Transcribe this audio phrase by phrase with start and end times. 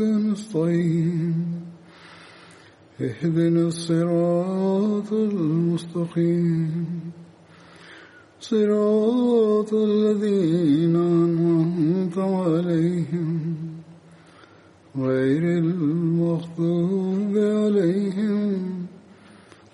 [0.00, 1.34] نستعين
[3.00, 6.86] اهدنا الصراط المستقيم
[8.40, 13.56] صراط الذين أنعمت عليهم
[14.96, 18.86] غير المغضوب عليهم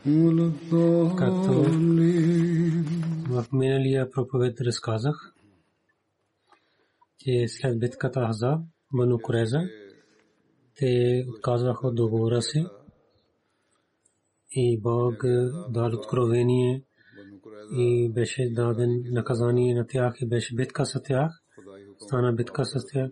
[0.06, 1.82] ولا الضالين
[3.28, 5.34] В миналия проповед разказах,
[7.18, 8.60] че след битката Ахзаб,
[8.92, 9.60] Бану Куреза,
[10.77, 12.65] те отказваха от договора си
[14.51, 16.83] и Бог е, дал откровение
[17.71, 21.43] и беше даден наказание на тях и беше битка с тях.
[21.99, 23.11] Стана битка с тях.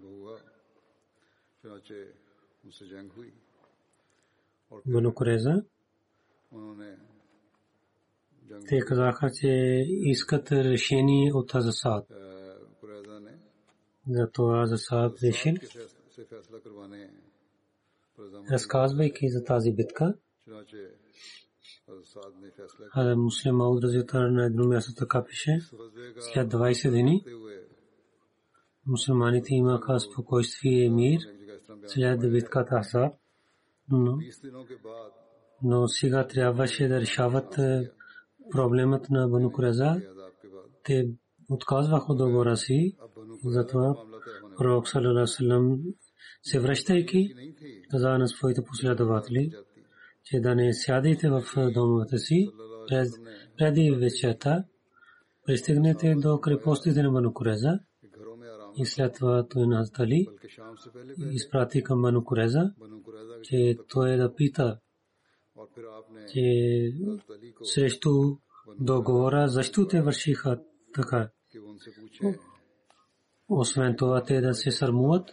[4.86, 5.64] Манукуреза.
[8.68, 9.48] Те казаха, че
[9.90, 12.06] искат решение от Азасад.
[14.10, 15.54] Затова Азасад решил
[18.52, 20.14] разказвайки за тази битка,
[23.16, 25.60] Муслим Ауд Разитар на едно място така пише,
[26.20, 27.24] след 20 дни
[28.88, 31.22] мусулманите имаха спокойствие и мир.
[31.88, 33.14] След битката Ахзаб,
[33.90, 34.18] но,
[35.64, 37.92] но сега трябваше да решават е,
[38.52, 40.02] проблемът на Бану Куреза.
[40.84, 41.10] Те
[41.50, 42.98] отказваха договора си,
[43.46, 43.96] затова
[44.58, 45.80] Пророк Салалалам
[46.44, 47.34] се връщайки,
[47.92, 49.52] каза на своите последователи,
[50.24, 52.50] че да не сядайте в е, домовете си
[53.58, 54.64] преди вечерта,
[55.46, 57.80] пристигнете до крепостите на Манукуреза
[58.78, 60.28] и след това той нас дали
[61.32, 62.74] изпрати към Манукуреза,
[63.44, 64.80] че той е да пита,
[66.34, 66.42] че
[67.64, 68.10] срещу
[68.80, 70.62] договора, защо те вършиха
[70.94, 71.30] така.
[73.50, 75.30] Освен това, те да се сърмуват,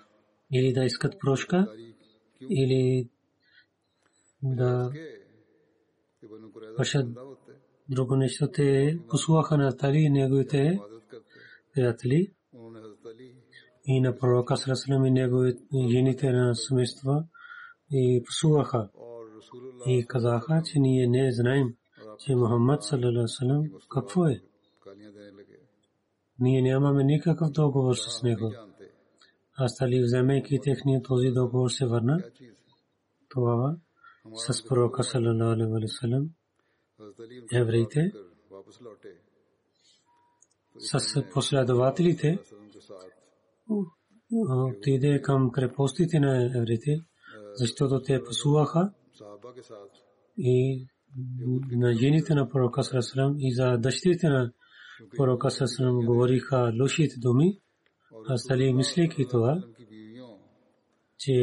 [0.53, 1.75] или да искат прошка,
[2.51, 3.09] или
[4.43, 4.93] да
[6.79, 7.07] вършат
[7.89, 8.51] друго нещо.
[8.51, 10.81] Те послуха на Тали и неговите
[11.75, 12.33] приятели
[13.87, 17.25] и на пророка Сарасалам и неговите жените на семейства
[17.91, 18.89] и послуха
[19.87, 21.75] и казаха, че ние не знаем,
[22.19, 22.83] че Мухаммад
[23.91, 24.41] какво е.
[26.39, 28.53] Ние нямаме никакъв договор с него.
[29.59, 32.23] Астали, вземайки техния този договор, се върна
[33.29, 33.77] това
[34.35, 36.29] с пророка салалалаху алейхи
[37.53, 38.13] евреите
[40.79, 42.39] с последователите
[44.77, 45.21] отиде
[48.25, 48.93] пасуваха
[50.39, 50.87] и
[51.71, 52.83] на жените на пророка
[53.39, 54.53] и за дъщерите на
[56.05, 57.59] говориха лошите думи.
[58.29, 59.63] Астали, мислейки това,
[61.19, 61.35] че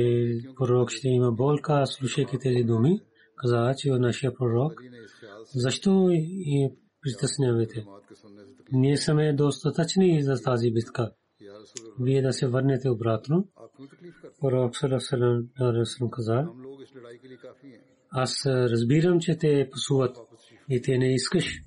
[0.57, 3.01] пророк ще има болка, слушайки тези думи,
[3.35, 4.81] каза, че е нашия пророк,
[5.55, 7.85] защо и притеснявате?
[8.71, 11.11] Ние сме достатъчни за тази битка.
[11.99, 13.47] Вие да се върнете обратно.
[14.41, 15.49] Пророк Сарасалам
[16.11, 16.47] каза,
[18.11, 20.17] аз разбирам, че те псуват
[20.69, 21.61] и те не искаш,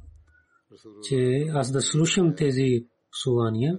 [1.02, 3.78] че аз да слушам тези псувания.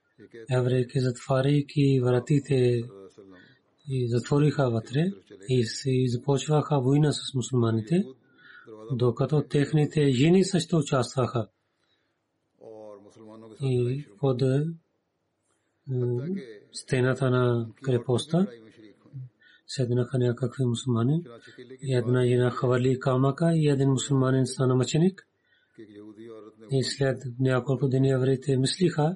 [0.51, 2.83] еврейки затваряйки вратите
[3.89, 5.11] и затвориха вътре
[5.49, 8.03] и си започваха война с мусулманите,
[8.91, 11.47] докато техните жени също участваха.
[13.61, 14.63] И под е,
[16.71, 18.47] стената на крепостта
[19.67, 21.23] седнаха някакви мусулмани.
[21.89, 25.27] Една жена хвърли камъка и един мусулманин стана мъченик.
[26.71, 29.15] И след няколко дни евреите мислиха,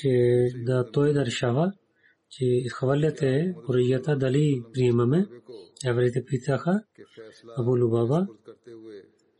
[0.00, 1.72] че да той да решава,
[2.30, 5.26] че изхвърляте курията дали приемаме.
[5.86, 6.82] Евреите питаха
[7.58, 8.26] Абу Лубаба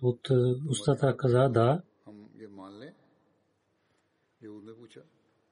[0.02, 0.34] от е,
[0.70, 1.82] устата каза да.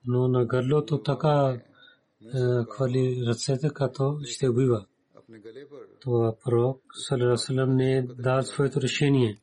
[0.05, 1.61] Но на гърлото така
[2.21, 2.37] е,
[2.71, 4.85] хвали ръцете, като ще убива.
[5.99, 9.41] Това пророк Салерасалам не е дал своето решение.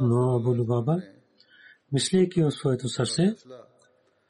[0.00, 1.02] Но Абу Лубаба,
[1.92, 3.34] мислейки в своето сърце,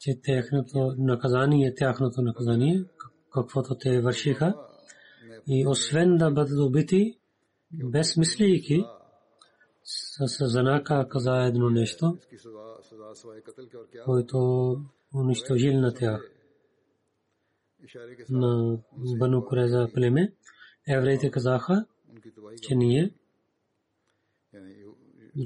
[0.03, 2.85] че тяхното наказание, е тяхното наказание,
[3.33, 4.55] каквото те вършиха,
[5.47, 7.19] и освен да бъдат убити,
[7.73, 8.85] без мислейки,
[9.85, 12.19] с занака каза едно нещо,
[14.05, 14.39] който
[15.15, 16.31] унищожил на тях
[18.31, 18.79] на
[19.19, 20.33] Бану Куреза племе.
[20.89, 21.87] Евреите казаха,
[22.63, 23.15] че ние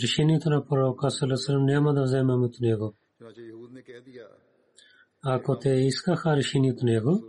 [0.03, 2.94] решението на пророка Салесалам няма да вземем от него.
[5.28, 7.25] ако те искаха решение от него,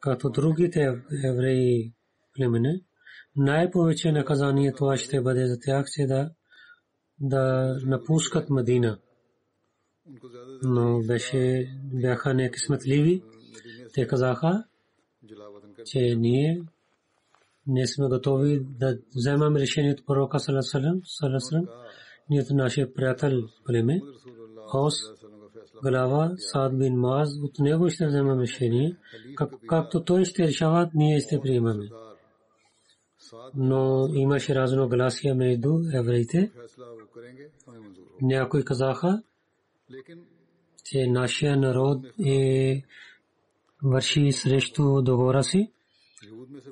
[0.00, 1.92] като другите евреи
[2.34, 2.80] племена,
[3.36, 6.30] най-повече наказание това ще бъде за тях, че да,
[7.20, 8.98] да напускат Мадина.
[10.62, 13.22] Но беше, бяха некисметливи.
[13.94, 14.64] Те казаха,
[15.84, 16.62] че ние
[17.66, 21.02] не сме готови да вземам решение от пророка Саласалам,
[22.30, 24.00] ние нашия приятел племе,
[24.66, 24.94] Хос,
[25.82, 28.96] глава Саад бин Маз, от него ще вземем решение,
[29.68, 31.88] както той ще решава, ние ще приемаме.
[33.54, 36.52] Но имаше разногласия между евреите.
[38.22, 39.22] Някои казаха,
[40.84, 42.82] че нашия народ е
[43.82, 45.72] върши срещу договора си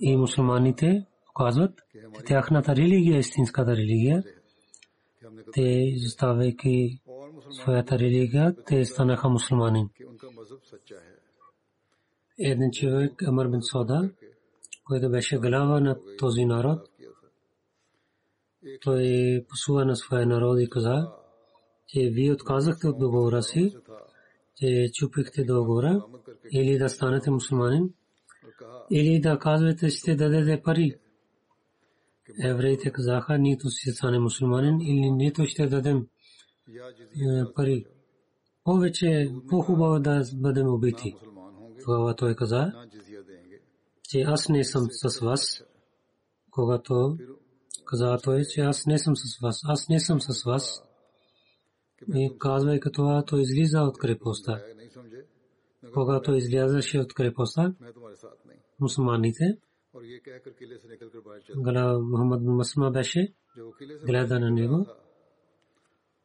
[0.00, 1.06] и мусулманите
[1.36, 4.24] казват, че тяхната религия е истинската религия.
[5.52, 7.01] Те, заставайки
[7.52, 9.88] своята религия, те станаха мусулмани.
[12.38, 14.10] Един човек, Амар бин Сода,
[14.84, 16.88] който беше глава на този народ,
[18.80, 21.12] той посува на своя народ и каза,
[21.86, 23.76] че вие отказахте от договора си,
[24.56, 26.04] че чупихте договора,
[26.52, 27.94] или да станете мусулманин,
[28.90, 30.94] или да казвате, ще дадете пари.
[32.44, 36.06] Евреите казаха, нито ще стане мусулманин, или нито ще дадем.
[36.68, 37.86] Е, пари.
[38.64, 41.14] Повече е по-хубаво да бъдем убити.
[41.84, 42.72] Тогава той каза,
[44.02, 45.64] че аз не съм с вас.
[46.50, 47.18] Когато
[47.84, 50.82] каза той, че аз не съм с вас, аз не съм с вас.
[52.14, 54.62] И казвайки това, той излиза от крепостта.
[55.94, 57.74] Когато излязаше от крепостта,
[58.80, 59.58] мусулманите,
[61.56, 63.34] Гала Мухаммад Масма беше,
[64.06, 64.86] гледа на него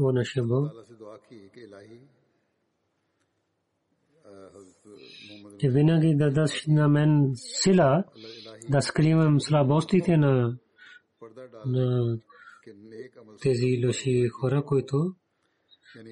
[0.00, 0.62] وہ نشب ہو
[5.58, 8.04] че винаги да дадеш на мен сила
[8.68, 10.58] да скривам слабостите на,
[11.66, 12.18] на
[13.42, 15.14] тези лоши хора, които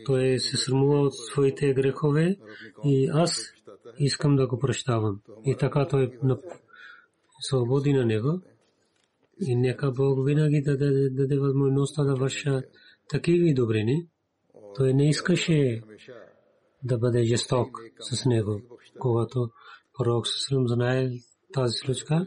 [0.06, 2.36] той се срамува от своите грехове
[2.84, 3.52] и аз
[3.98, 5.20] искам да го прощавам.
[5.44, 6.18] И така той
[7.40, 8.40] свободи на него.
[9.40, 10.76] И нека Бог винаги да
[11.10, 12.62] даде възможността да върша
[13.08, 14.08] такива добрини,
[14.76, 15.82] той не искаше
[16.84, 18.60] да бъде жесток с него.
[18.98, 19.50] Когато
[19.98, 21.10] пророк Сусрам знае
[21.52, 22.26] тази случка,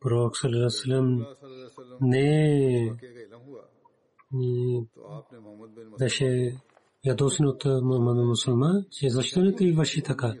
[0.00, 1.26] пророк Сусрам е,
[2.00, 2.92] не
[5.98, 6.56] беше
[7.04, 10.34] ядосен от мусулман, че защо не ти върши така?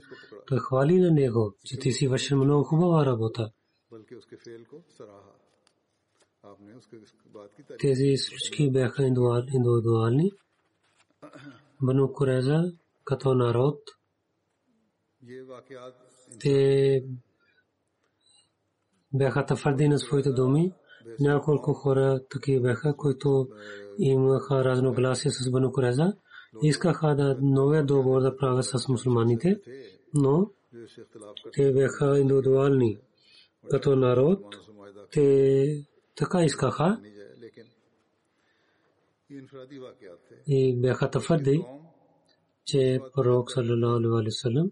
[0.46, 3.50] Той хвали на него, че ти си вършил много хубава работа.
[7.78, 10.32] Тези случки бяха индивидуални.
[11.82, 12.72] Бану Куреза
[13.04, 13.78] като народ,
[16.40, 17.04] те
[19.14, 20.72] бяха твърди на своите думи.
[21.20, 23.48] Няколко хора такива бяха, които
[23.98, 26.12] имаха разногласия с Бану Куреза.
[26.62, 29.60] Искаха да новия договор да правят с мусулманите,
[30.14, 30.50] но
[31.52, 32.98] те бяха индивидуални.
[33.70, 34.56] Като народ,
[35.12, 37.00] те така искаха
[40.46, 41.64] и бяха твърди,
[42.64, 44.70] че пророк саллалаху алейхи васалам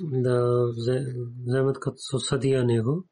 [0.00, 0.66] да
[1.46, 3.04] вземат като съдия него.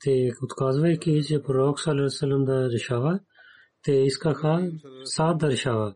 [0.00, 3.20] Те отказвайки, че пророк саллалаху да решава,
[3.82, 4.72] те искаха
[5.04, 5.94] сад да решава.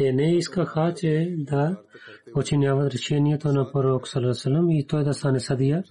[0.00, 1.76] Те не искаха, че да
[2.32, 5.84] починяват решението на пророк саллалаху и той да стане съдия.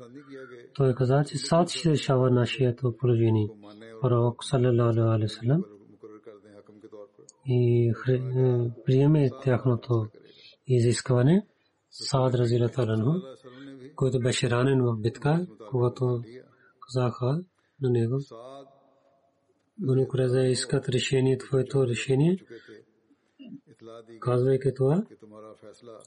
[0.75, 3.48] Той каза, че сад ще решава нашето положение.
[4.01, 5.63] Пророк саллалаху алейхи васалам
[7.46, 7.94] и
[8.86, 10.08] приеме тяхното
[10.68, 11.46] изискване.
[11.92, 13.13] Саад Разилаталанhu,
[13.96, 16.24] който беше ранен в битка, когато
[16.82, 17.44] казаха
[17.82, 18.20] на него,
[19.80, 22.38] Бану Куреза искат решение, твоето решение,
[24.20, 25.04] казвайки това,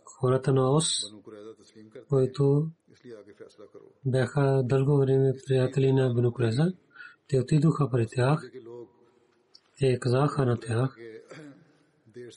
[0.05, 0.87] хората на Ос,
[2.09, 2.71] които
[4.07, 6.73] бяха дълго време приятели на Бану Куреза,
[7.29, 8.51] те отидоха при тях,
[9.79, 10.97] те казаха на тях,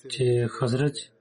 [0.10, 1.12] че Хазрач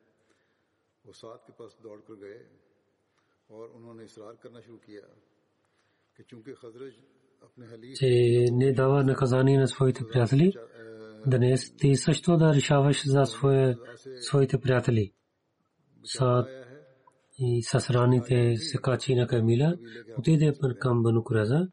[7.95, 10.53] че не дава наказание на своите приятели.
[11.27, 13.25] Днес ти също да решаваш за
[14.21, 15.13] своите приятели.
[16.05, 16.49] Сад
[17.39, 19.77] и с раните се качи на Камила,
[20.19, 21.69] отиде към Бану Кураза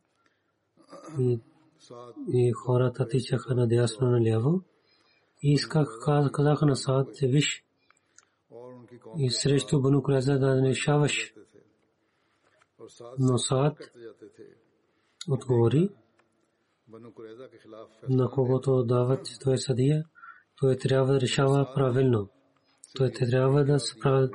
[2.33, 4.63] и хората тичаха надясно наляво.
[5.43, 5.99] И исках,
[6.33, 7.63] казаха на Саад, че виж
[9.17, 11.33] и срещу Бану Кураза да решаваш.
[13.19, 13.91] Но Саад
[15.29, 15.89] отговори,
[18.09, 20.03] на когото дават, той съдия,
[20.59, 22.29] той трябва да решава правилно.
[22.97, 23.77] Той трябва да,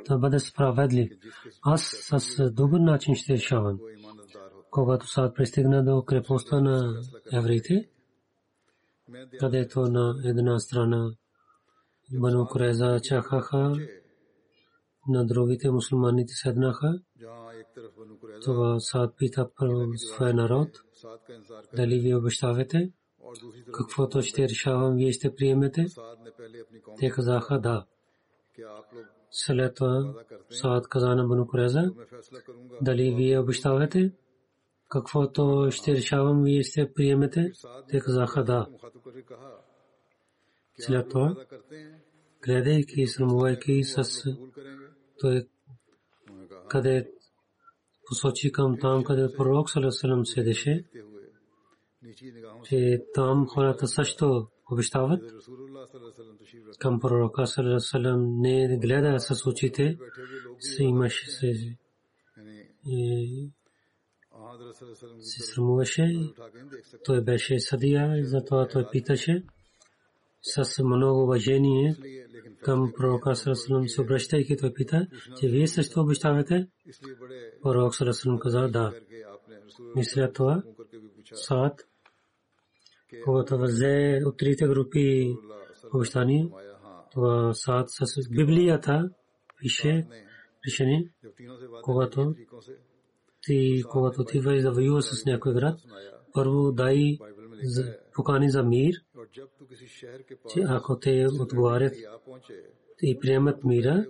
[0.08, 1.10] да бъде справедлив.
[1.62, 3.78] Аз с добър начин ще решавам.
[4.70, 7.88] Когато Саад пристигна до крепостта на евреите,
[9.40, 11.10] където на една страна
[12.12, 13.76] Бану Куреза чакаха,
[15.08, 17.00] на другите мусулманите седнаха.
[18.44, 19.48] Това Саад пита
[19.96, 20.68] своя народ,
[21.74, 22.90] дали ви обещавате,
[23.72, 25.86] каквото ще решавам, вие ще приемете.
[26.98, 27.86] Те казаха да.
[29.30, 30.14] След това
[30.50, 31.92] Саад каза на Бану Куреза,
[32.82, 34.12] дали вие обещавате,
[34.88, 37.52] каквото ще решавам, вие ще приемете.
[37.88, 38.66] Те казаха да.
[40.78, 41.36] След това,
[42.42, 44.24] гледайки, срамувайки с
[45.20, 45.48] той
[46.68, 47.10] къде
[48.06, 50.84] посочи към там, къде пророк Салесалам седеше,
[52.64, 55.22] че там хората също обещават
[56.78, 59.98] към пророка Салесалам не гледа с очите,
[60.60, 61.76] се имаше се
[65.20, 66.32] се срамуваше.
[67.04, 69.44] Той беше съдия затова той питаше
[70.42, 71.96] с много уважение
[72.62, 75.06] към пророка Сарасалам се обръщайки, той пита,
[75.40, 76.68] че вие също обещавате?
[77.62, 78.92] Пророк Сарасалам каза да.
[79.96, 80.62] Мисля това,
[81.32, 81.80] Саад,
[83.24, 85.36] когато взе от трите групи
[85.94, 86.48] обещания,
[87.12, 89.10] това Саад с Библията
[89.60, 90.06] пише
[90.66, 91.10] решение,
[91.82, 92.34] когато
[93.42, 95.78] ти, когато ти виж да воюва с някой град,
[96.32, 97.18] първо дай
[98.14, 98.94] покани за мир,
[100.48, 101.94] че ако те отговарят
[103.02, 104.06] и приемат мира,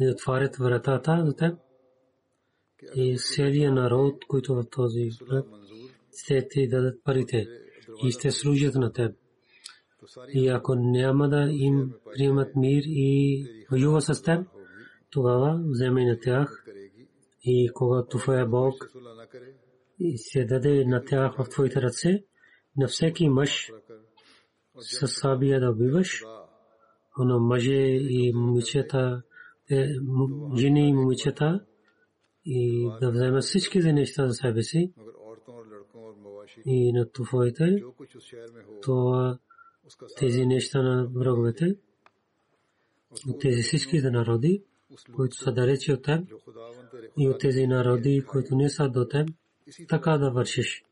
[0.00, 1.58] и отварят вратата за теб,
[2.94, 5.46] и целият народ, който в този град,
[6.16, 7.46] ще ти дадат парите
[8.04, 9.16] и ще служат на теб.
[10.34, 14.46] И ако няма да им приемат мир и воюва с теб,
[15.10, 16.64] тогава вземе на тях
[17.44, 18.90] и когато твоя Бог
[20.00, 22.24] и се даде на тях в твоите ръце,
[22.76, 23.72] на всеки мъж
[24.78, 26.24] с сабия да убиваш,
[27.18, 29.22] но мъже и момичета,
[29.70, 29.88] е,
[30.56, 31.64] жени и момичета,
[32.44, 34.92] и да взема всички неща за себе си
[36.66, 37.82] и на твоите,
[38.82, 39.38] то
[40.18, 41.76] тези неща на враговете,
[43.40, 44.62] тези всички народи,
[45.16, 46.28] които са далече от теб,
[47.18, 49.28] и от тези народи, които не са до теб,
[49.88, 50.84] така да вършиш.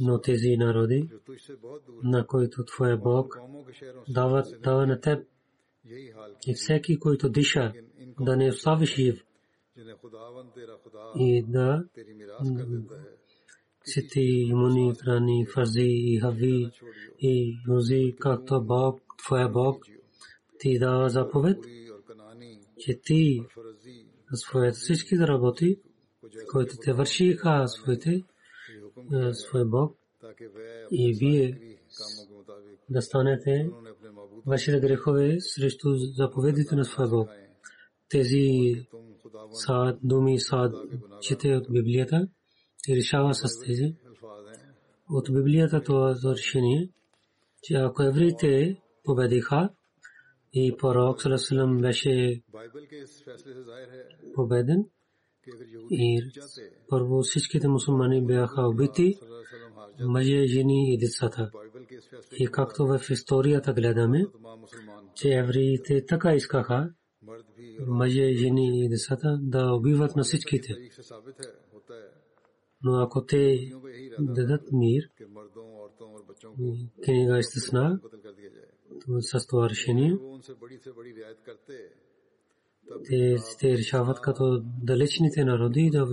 [0.00, 1.08] Но тези народи,
[2.02, 3.38] на които Твоя Бог
[4.08, 5.26] дава, дава на теб,
[6.46, 7.72] и всеки, който диша,
[8.20, 9.24] да не оставиш жив,
[11.18, 11.84] и да
[13.84, 16.70] сити муни, прани, фарзи и хави
[17.18, 19.84] и юзи, както Бог, Твоя Бог,
[20.58, 21.58] ти дава заповед,
[22.78, 23.42] че ти
[24.34, 25.78] своите всички работи,
[26.52, 28.22] които те вършиха своите,
[29.32, 29.96] свой Бог,
[30.90, 31.76] и вие
[32.90, 33.70] да станете
[34.46, 37.28] вашите грехове срещу заповедите на своя Бог.
[38.08, 38.74] Тези
[39.52, 40.72] са думи са
[41.20, 42.28] чете от Библията
[42.88, 43.94] и решава с тези.
[45.10, 46.90] От Библията това е решение,
[47.62, 49.70] че ако евреите победиха
[50.52, 52.42] и пророк Салесалам беше
[54.34, 54.84] победен
[55.90, 56.30] и
[56.88, 59.14] първо всичките мусулмани бяха убити,
[60.00, 61.50] мъже, жени и децата.
[62.38, 64.26] И както в историята гледаме,
[65.14, 66.90] че евреите така искаха,
[67.86, 70.74] мъже, жени и децата да убиват на всичките.
[72.82, 73.70] Но ако те
[74.18, 75.02] дадат мир,
[77.04, 78.00] книга изтъсна
[79.20, 80.18] с това решение,
[83.08, 86.06] те, те решават като далечните народи да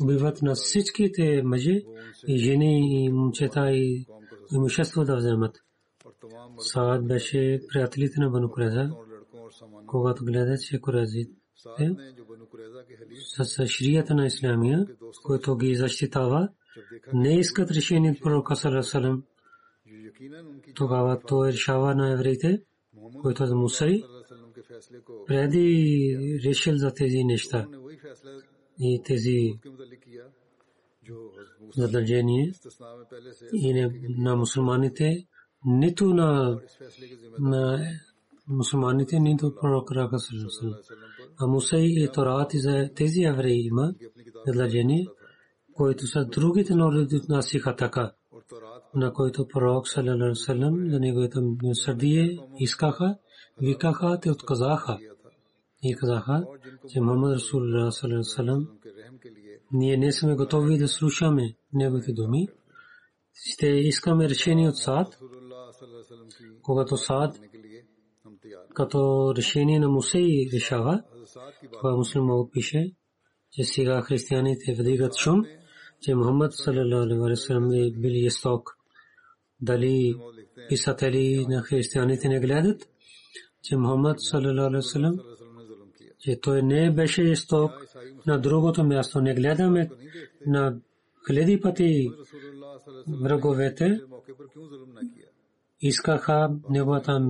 [0.00, 1.82] убиват на всичките мъже
[2.28, 4.06] и жени и момчета и
[4.52, 5.58] имущество да вземат.
[6.58, 8.90] Саад беше приятелите на Бану Куреза,
[9.86, 11.32] когато гледаше Курезите
[13.18, 14.86] с шрията на Исламия,
[15.22, 16.48] който ги защитава,
[17.12, 19.22] не искат решение от пророка Салам.
[20.74, 22.62] Тогава той решава на евреите,
[23.22, 24.02] който е Мусай,
[25.26, 27.66] преди решил за тези неща
[28.80, 29.52] и тези
[31.76, 32.52] задължения
[33.52, 35.26] и на мусулманите,
[35.64, 36.60] нито на,
[37.38, 37.86] на
[38.48, 40.16] мусулманите, нито пророк Рака
[41.40, 43.94] А Мусей и Торат и за тези евреи има
[44.46, 45.06] задължение,
[45.72, 48.12] които са другите народи насиха така,
[48.94, 51.38] на който пророк Салалалу Салам за неговите
[51.74, 53.16] сърдие искаха
[53.62, 54.98] викаха, те отказаха
[55.82, 56.46] и казаха,
[56.92, 58.66] че Мухаммад Расулullah саллаллаху
[59.72, 62.48] ние не сме готови да слушаме неговите думи.
[63.34, 65.18] Ще искаме решение от Саад,
[66.62, 67.40] когато Саад
[68.74, 71.02] като решение на Мусей решава,
[71.72, 72.92] това муслим пише,
[73.52, 75.44] че сега християните вдигат шум,
[76.00, 77.28] че Мухаммад саллаллаху
[83.64, 85.16] че Мухаммад саллалаху алейхи вассалам
[86.18, 87.72] че той не беше исток
[88.26, 89.20] на другото място.
[89.20, 89.90] Не гледаме
[90.46, 90.76] на
[91.26, 92.10] хиляди пъти
[93.22, 94.00] враговете
[95.80, 97.20] искаха неговата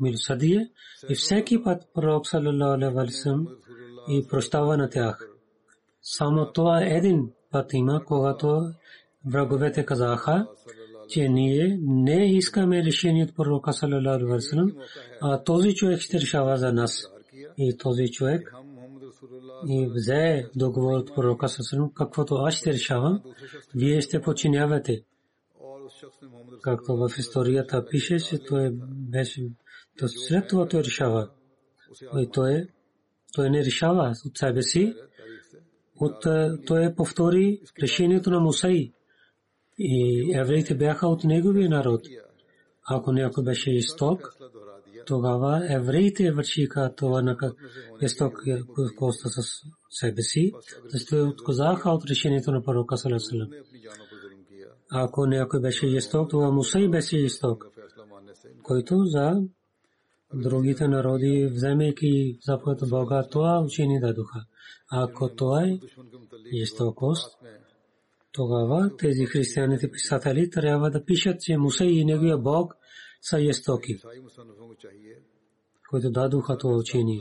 [0.00, 0.70] милосъдие
[1.08, 3.48] и всеки път пророк саллалаху алейхи вассалам
[4.08, 5.28] и прощава на тях.
[6.02, 8.72] Само това един път има, когато
[9.26, 10.46] враговете казаха,
[11.14, 14.78] че ние не искаме решение от пророка саллалаху алейхи
[15.20, 16.20] а този човек ще
[16.56, 17.06] за нас.
[17.58, 18.54] И този човек
[19.68, 19.88] и
[20.56, 23.22] договор от пророка саллалаху каквото аз ще решавам,
[23.74, 24.22] вие ще
[26.96, 28.38] в историята пише, че
[29.98, 31.28] то след това решава.
[39.78, 42.00] И евреите бяха от неговия народ.
[42.90, 44.36] Ако някой беше исток,
[45.06, 47.36] тогава евреите вършиха това на
[48.02, 48.42] исток
[48.96, 49.42] коста с
[49.90, 50.52] себе си,
[50.84, 53.48] защото отказаха от решението на пророка Салесалам.
[54.90, 57.66] Ако някой беше исток, това Мусей беше исток,
[58.62, 59.42] който за
[60.34, 64.40] другите народи, вземайки заповед Бога, това учение дадоха.
[64.90, 65.78] Ако това е
[66.52, 67.38] истокост,
[68.34, 72.74] тогава тези християните писатели трябва да пишат, че Муса и неговия Бог
[73.22, 73.98] са естоки,
[75.90, 77.20] които дадоха това учение.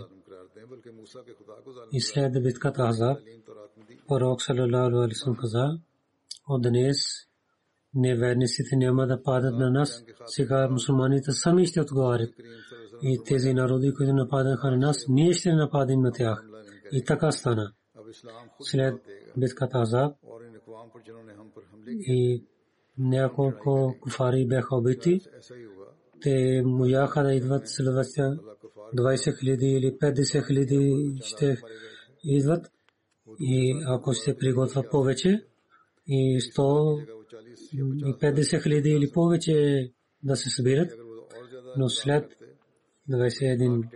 [1.92, 3.18] И след битката Азаб,
[4.08, 5.80] пророк саллалаху алейхи каза,
[6.50, 6.98] от днес
[7.96, 10.04] неверниците няма да падат на нас.
[10.26, 12.34] Сега мусулманите сами ще отговарят.
[13.02, 16.44] И тези народи, които нападаха на нас, ние ще нападем на тях.
[16.92, 17.74] И така стана.
[18.62, 18.96] След
[19.38, 20.16] битката Азаб
[21.88, 22.44] и
[22.98, 25.22] няколко куфари бяха убити.
[26.22, 28.40] Те мояха да идват следващия
[28.96, 31.58] 20 хиляди или 50 хиляди ще
[32.24, 32.72] идват.
[33.40, 35.46] И ако се приготвя повече,
[36.08, 39.92] и 150 хиляди или повече
[40.24, 40.92] да се събират,
[41.78, 42.32] но след
[43.10, 43.88] 21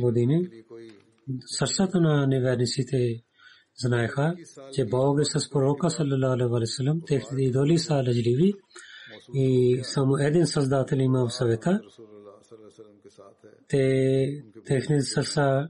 [0.00, 0.48] години
[1.46, 3.22] сърцата на неверниците
[3.78, 4.36] знаеха,
[4.72, 8.54] че Бог е с пророка саллалаху алейхи вассалам, техните идоли са лъжливи
[9.34, 11.80] и само един създател има в съвета.
[13.68, 15.68] Те, техните сърца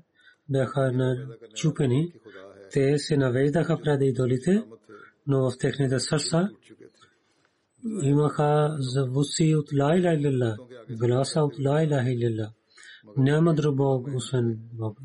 [0.48, 2.12] бяха начупени,
[2.72, 4.64] те се навеждаха пред идолите,
[5.26, 6.48] но в техните сърца
[8.02, 10.56] имаха завуси от ла иля илlallah,
[10.98, 12.50] гласа от ла иля илlallah.
[13.16, 14.98] Няма друг Бог, освен Бог.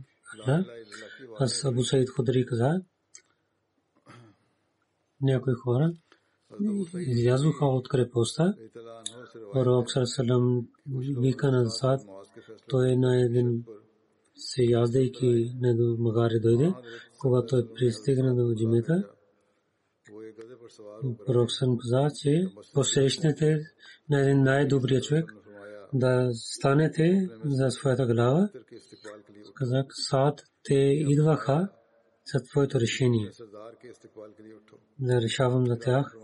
[1.40, 2.82] Аз Абу Саид Худри каза,
[5.22, 5.94] някои хора
[6.96, 8.56] излязоха от крепостта.
[9.54, 10.68] Пророк Сарасалам
[11.20, 12.02] вика на Сад,
[12.70, 13.64] той е на един
[14.36, 16.74] се яздейки не до Магари дойде,
[17.20, 19.10] когато той пристигна до джимета.
[21.26, 23.60] Пророк Сарасалам каза, че посещнете
[24.10, 25.34] на един най-добрия човек,
[25.94, 28.50] да станете за своята глава.
[29.54, 30.76] Казах, Сад, те
[31.08, 31.70] идваха
[32.34, 33.32] за твоето решение.
[35.00, 36.16] Да решавам за тях.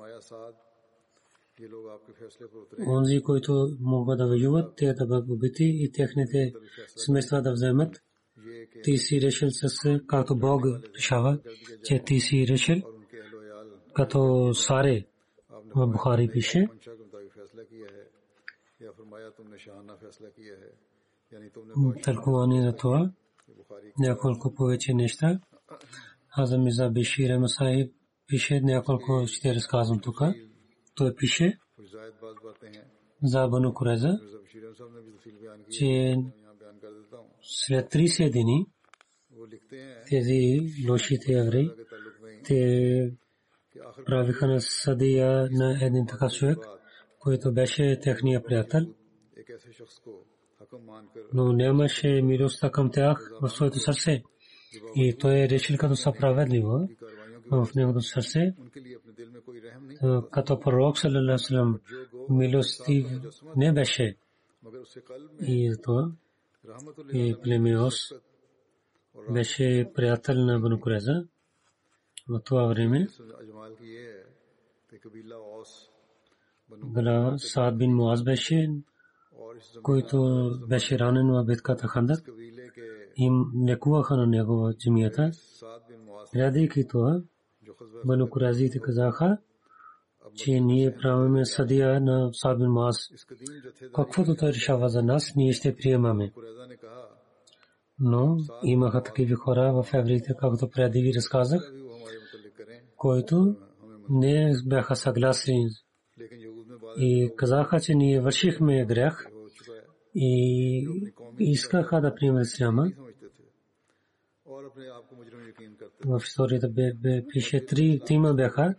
[2.88, 6.54] Онзи, които могат да воюват, те да бъдат убити и техните
[6.96, 8.02] семейства да вземат.
[8.84, 10.62] Ти си решил с както Бог
[10.96, 11.40] решава,
[11.84, 12.82] че ти си решил,
[13.94, 15.06] като Саре
[15.76, 16.68] в Бухари пише,
[22.04, 23.12] тълкуване на това,
[24.00, 25.40] няколко повече неща.
[26.38, 27.92] Азам Миза Бешир Масаи
[28.28, 30.22] пише няколко, ще разказвам тук.
[30.96, 31.58] Той пише
[33.24, 34.20] за Бану Куреза,
[35.72, 36.18] че
[37.42, 38.66] след 30 дни
[40.10, 41.72] тези лошите евреи,
[42.44, 43.12] те
[44.06, 46.58] правиха на съдия на един такъв човек,
[47.20, 48.82] който беше техния приятел.
[51.34, 54.24] Но нямаше милостта към тях в своето сърце.
[54.96, 56.90] И той е решил като справедливо
[57.52, 58.54] в неговото сърце,
[60.32, 61.80] като пророк салалалаху
[62.30, 63.08] милостив
[63.56, 64.16] не беше.
[65.42, 66.12] И това
[67.14, 67.96] и племеос
[69.32, 71.26] беше приятел на Бану Куреза
[72.30, 73.08] в това време.
[76.70, 78.70] Глава Саад бин Муаз беше,
[79.84, 82.20] който беше ранен в битката Хандак
[83.18, 85.32] им лекуваха на него в джамията.
[86.34, 87.22] Гледайки това,
[88.06, 89.38] Бану Куразите казаха,
[90.36, 93.10] че ние правиме съдия на Сабин Мас.
[93.96, 96.32] Каквото той решава за нас, ние ще приемаме.
[98.00, 101.74] Но имаха такива хора в евреите, както преди ви разказах,
[102.98, 103.56] които
[104.10, 105.70] не бяха съгласни
[106.98, 109.28] и казаха, че ние вършихме грях
[110.16, 110.88] и
[111.40, 112.92] искаха да приемат исляма
[116.06, 116.70] в историята
[117.34, 118.76] пише три тима бяха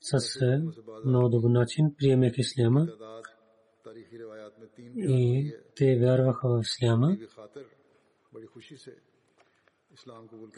[0.00, 0.40] с
[1.04, 2.88] много добър начин, приемайки исляма.
[4.96, 7.16] И те вярваха в исляма.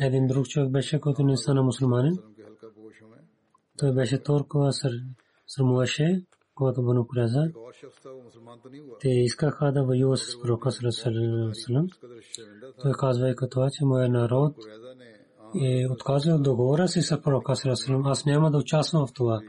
[0.00, 2.18] Един друг човек беше, който не стана мусулманин.
[3.78, 4.72] Той беше толкова
[5.46, 6.24] срамуваше,
[6.62, 7.50] когато Бану Куреза.
[9.00, 11.88] Те искаха да воюват с пророка Салам.
[12.82, 14.54] Той казва като че моя народ
[15.64, 18.06] е отказал договора си с пророка Салам.
[18.06, 19.40] Аз няма да участвам в това.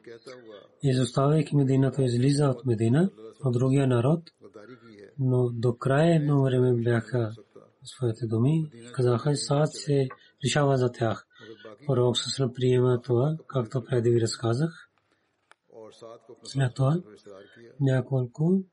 [0.83, 3.09] Изоставяйки Медина, излиза от Медина,
[3.45, 4.21] от другия народ,
[5.19, 7.31] но до края едно време бяха
[7.83, 8.71] своите думи.
[8.93, 10.07] Казаха, сад се
[10.45, 11.25] решава за тях.
[11.87, 14.89] Пророк Салам приема това, както преди ви разказах.
[16.43, 17.01] След това
[17.79, 18.63] няколко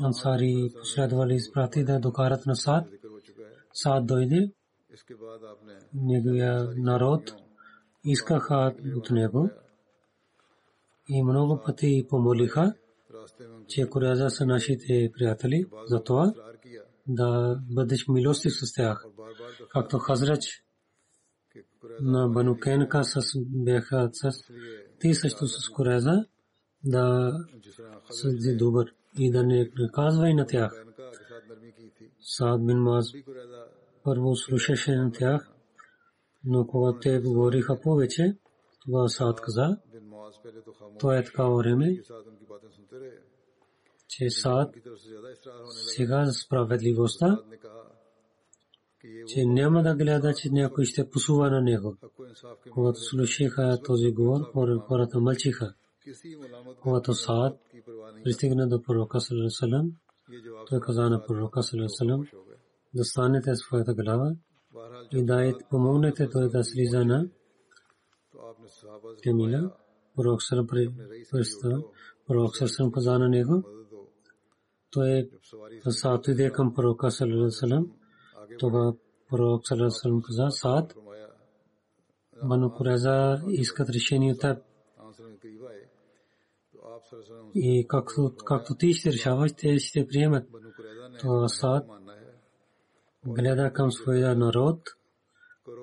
[0.00, 2.88] ансари последвали изпрати да докарат на Сад.
[3.72, 4.52] Сад дойде.
[5.94, 7.34] Неговия народ
[8.04, 9.50] искаха от него
[11.08, 12.74] и много пъти помолиха,
[13.68, 16.34] че Куряза са нашите приятели, за това
[17.06, 19.04] да бъдеш милостив с тях.
[19.70, 20.64] Както Хазрач
[22.00, 23.02] на Банукенка
[23.36, 24.30] бяха с
[25.00, 26.24] ти също с Кореза
[26.84, 27.32] да
[28.10, 30.84] съди добър и да не приказва и на тях.
[32.20, 33.06] Саад бин Маз
[34.04, 35.50] първо слушаше на тях,
[36.44, 38.36] но когато те говориха повече,
[38.84, 39.76] това Саад каза,
[40.98, 42.02] то е така време,
[44.08, 44.74] че Саад
[45.94, 47.38] сега справедливостта,
[49.26, 51.96] че няма да гледа, че някой ще посува на него.
[52.70, 54.40] Когато слушаха този говор,
[54.86, 55.74] хората мълчиха.
[56.82, 57.58] Когато Саад
[58.24, 59.92] пристигна до пророка Салам,
[60.68, 62.26] той каза на пророка Салам
[62.94, 64.36] да станете своята глава
[65.12, 67.28] и да помогнете той да слиза на
[69.24, 69.72] Камила.
[70.16, 71.82] Пророк Салам представа.
[72.26, 73.62] Пророк Салам каза на него.
[74.90, 75.30] Той
[75.88, 77.92] Саад иде към пророка Салам.
[78.58, 78.94] Това
[79.28, 80.94] пророк Салам каза Саад
[82.44, 84.58] Бану Куреза искат решение от теб
[87.54, 90.44] и както, както ти ще решаваш, те ще приемат.
[91.20, 91.84] Това Саад
[93.26, 94.80] гледа към своя народ,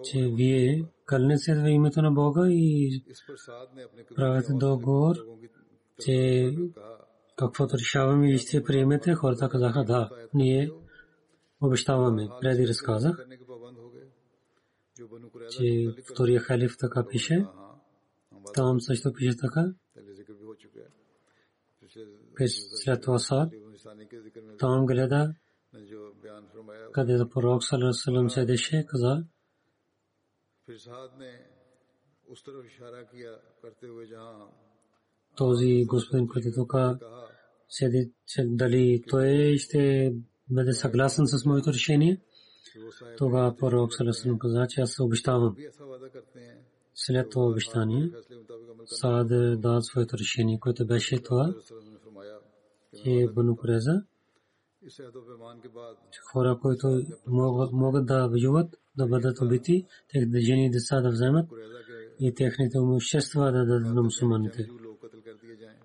[0.04, 3.04] че вие кълне се в името на Бога и
[4.16, 5.16] правите договор,
[6.00, 6.52] че
[7.38, 9.14] каквото решаваме и ще приемете.
[9.14, 10.72] Хората казаха да, ние
[11.62, 12.30] обещаваме.
[12.42, 13.28] Преди разказах,
[15.50, 17.46] че втория халиф така пише.
[18.54, 19.74] Там също пише така
[22.48, 23.50] след Саад
[24.60, 25.34] там гледа,
[26.92, 29.24] където пророк Салам седеше, каза,
[35.36, 36.74] този господин, който тук
[37.70, 38.12] седи,
[38.46, 40.14] дали той ще
[40.50, 42.22] бъде съгласен с моето решение.
[43.18, 45.56] Тогава пророк Салам каза, че аз обещавам.
[46.96, 48.12] След това обещание,
[48.86, 49.28] Саад
[49.62, 51.54] даде своето решение, което беше това,
[53.04, 54.04] че Бану Куреза
[56.32, 57.02] хора, които
[57.72, 61.50] могат да воюват, да бъдат убити, техните жени и деца да вземат
[62.20, 64.68] и техните имущества да дадат на мусулманите.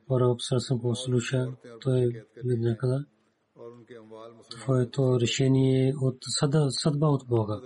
[0.09, 1.47] Пророк Сърсъм послуша,
[1.81, 3.05] той видна каза,
[4.51, 6.19] твоето решение от
[6.71, 7.61] съдба от Бога.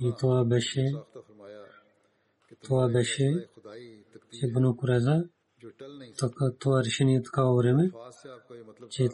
[0.00, 0.92] И това беше,
[2.62, 3.48] това беше,
[4.40, 5.24] че Бану Куреза
[6.58, 7.90] това решение е такава време,
[8.90, 9.08] че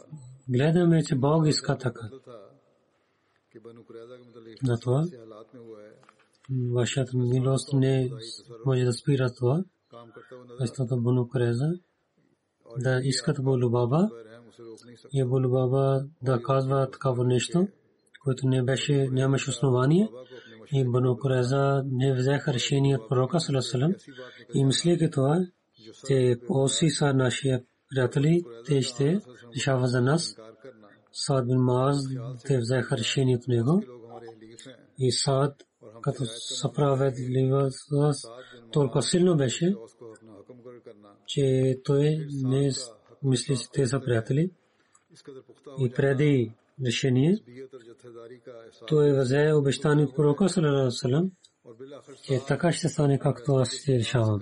[0.49, 2.09] гледаме, че Бог иска така.
[4.63, 5.07] На това
[6.73, 8.11] вашата милост не
[8.65, 9.63] може да спира това,
[10.59, 11.71] защото Бану Куреза
[12.77, 14.09] да искат Болу Баба
[15.13, 17.67] и Болу Баба да казва такава нещо,
[18.23, 20.09] което не беше, нямаше основание
[20.71, 23.93] и Бану Куреза не взеха решение от пророка Салесалам
[24.53, 25.45] и мислейки това,
[26.07, 29.21] че оси са нашия приятели, те ще
[29.55, 30.35] решава за нас.
[31.11, 31.97] Саад бин Маз,
[32.45, 33.83] те взеха решение от него.
[34.99, 35.63] И Саад,
[36.01, 37.69] като съправедлива
[38.71, 39.75] толкова силно беше,
[41.25, 42.71] че той не
[43.23, 44.51] мисли, че те са приятели.
[45.79, 46.51] И преди
[46.85, 47.37] решение,
[48.87, 50.47] той взе обещание от пророка,
[52.23, 54.39] че така ще стане както аз ще решавам.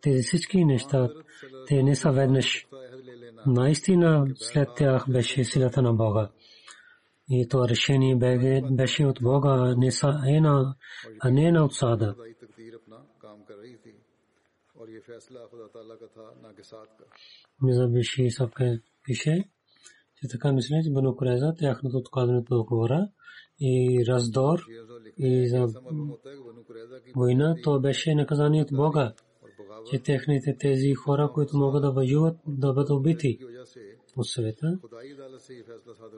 [0.00, 1.08] Тези всички неща,
[1.66, 2.66] те не са веднъж.
[3.46, 6.30] Наистина след тях беше силата на Бога.
[7.30, 8.16] И това решение
[8.70, 10.74] беше от Бога, не са една,
[11.20, 12.14] а не на отсада.
[17.62, 19.44] Миза Биши Савка пише,
[20.16, 23.08] че така мисля, че Бану Куреза, тяхното отказване от договора
[23.60, 24.58] и раздор
[25.18, 25.66] и за
[27.16, 29.12] война, то беше наказание от Бога,
[29.90, 33.38] че техните тези хора, които могат да воюват, да бъдат убити
[34.16, 34.78] от света.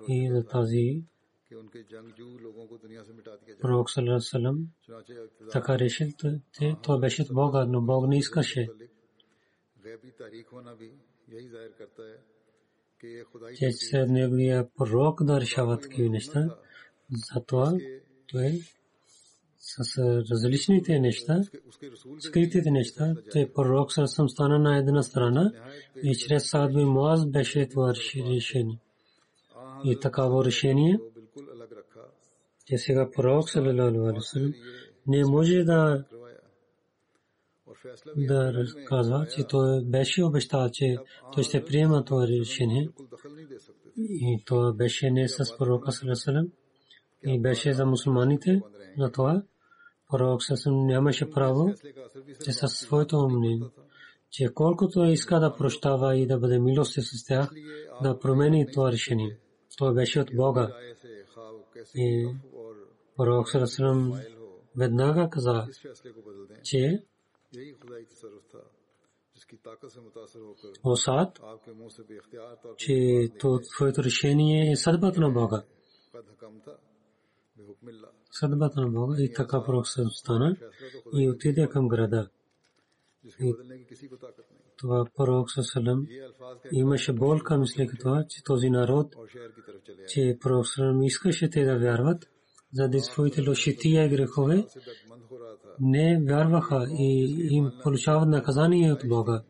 [0.08, 1.02] И за тази
[3.60, 4.68] Пророк Салам
[5.52, 6.08] така решил,
[6.52, 8.68] че това беше от Бога, но Бог не искаше.
[13.58, 16.58] Че се неговия пророк да решава такива неща.
[17.34, 17.78] Затова
[18.26, 18.60] той
[19.68, 19.98] с
[20.30, 21.42] различните неща,
[22.18, 25.52] скритите неща, той пророк съм стана на една страна
[26.02, 28.78] и чрез Саад бин Муаз беше това решение.
[29.84, 30.98] И такава решение,
[32.66, 34.22] че сега пророк салалалаху
[50.08, 51.74] Пророк Сасъм нямаше право,
[52.44, 53.68] че със своето мнение,
[54.30, 57.50] че колкото иска да прощава и да бъде милостив с тях,
[58.02, 59.38] да промени това решение.
[59.76, 60.76] Това беше от Бога.
[61.94, 62.28] И
[63.16, 64.20] Пророк Сарасалам
[64.76, 65.66] веднага каза,
[66.62, 67.02] че
[70.84, 71.40] Осад,
[72.76, 73.28] че
[73.76, 75.64] твоето решение е съдбата на Бога.
[78.30, 80.56] Съдбата на Бога и така пророк стана
[81.14, 82.28] и отиде към града.
[83.40, 83.54] И
[84.76, 86.06] това пророк Сасалам
[86.72, 89.16] имаше болка, мислейки това, че този народ,
[90.08, 92.28] че пророк Сасалам искаше те да вярват,
[92.72, 94.66] заради своите лошития и грехове,
[95.80, 99.42] не вярваха и им получават наказание от Бога.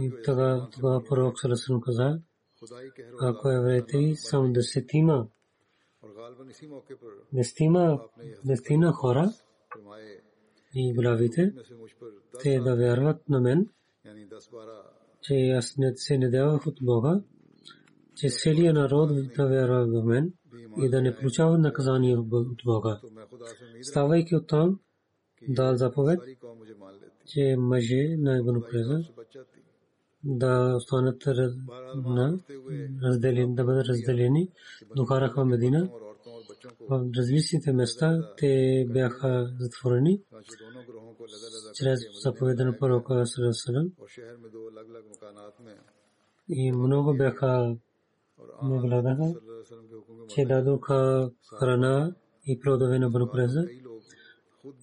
[0.00, 2.20] И тогава пророк Сасалам каза,
[3.20, 5.28] ако евреите само десетима,
[7.32, 8.00] десетима,
[8.44, 9.32] десетина хора
[10.74, 11.54] и главите,
[12.42, 13.68] те да вярват на мен,
[15.22, 17.22] че аз не се надявах от Бога,
[18.16, 20.32] че целият народ да вярва в мен
[20.82, 23.00] и да не получава наказание от Бога.
[23.82, 24.80] Ставайки от там,
[25.48, 26.20] дал заповед,
[27.26, 29.02] че мъже на Ибн Преза
[30.24, 31.26] да останат
[31.96, 32.38] на
[33.02, 34.50] разделени, да бъдат разделени,
[34.96, 35.90] докараха Медина.
[36.80, 40.20] В различните места те бяха затворени
[41.74, 43.92] чрез заповеда на пророка Салам.
[46.48, 47.76] И много бяха
[48.62, 49.34] не гледаха,
[50.28, 52.14] че дадоха храна
[52.46, 53.68] и плодове на Банукреза.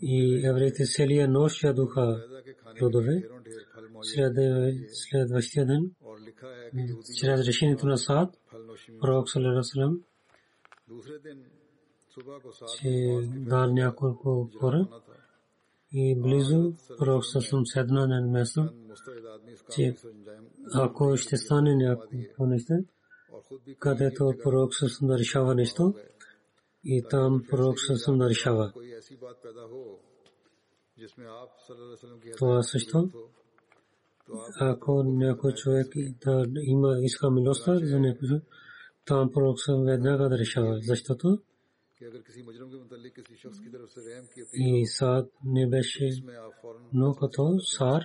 [0.02, 2.26] И евреите целия нощ ядоха
[2.80, 3.24] плодове.
[4.92, 5.92] Следващия ден,
[7.20, 8.36] чрез решението на Саад,
[9.02, 10.02] пророк Салам,
[12.82, 14.88] че дал няколко хора
[15.92, 18.70] и близо пророк Салам седна на място,
[19.76, 19.96] че
[20.74, 22.74] ако ще стане някакво нещо,
[23.80, 25.94] където пророк Салам да решава нещо,
[26.84, 28.74] и там пророк Салам да решава.
[32.38, 33.10] Това също
[34.60, 35.88] ако някой човек
[36.26, 38.30] да има иска милостта за някой,
[39.06, 40.80] там пророк съм веднага да решава.
[40.82, 41.40] Защото
[44.54, 46.10] и Саад не беше,
[46.94, 48.04] но като Сар